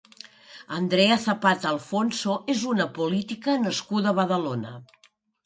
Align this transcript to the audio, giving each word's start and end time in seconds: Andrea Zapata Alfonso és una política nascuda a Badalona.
Andrea 0.77 1.17
Zapata 1.25 1.69
Alfonso 1.71 2.39
és 2.55 2.65
una 2.73 2.89
política 2.97 3.57
nascuda 3.67 4.11
a 4.15 4.19
Badalona. 4.23 4.75